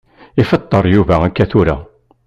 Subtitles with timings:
[0.41, 1.75] Ifeṭṭer Yuba akka tura.